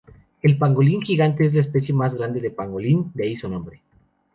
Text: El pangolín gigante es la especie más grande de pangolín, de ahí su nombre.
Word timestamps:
El 0.41 0.57
pangolín 0.57 1.03
gigante 1.03 1.45
es 1.45 1.53
la 1.53 1.59
especie 1.59 1.93
más 1.93 2.15
grande 2.15 2.41
de 2.41 2.49
pangolín, 2.49 3.11
de 3.13 3.25
ahí 3.25 3.35
su 3.35 3.47
nombre. 3.47 3.83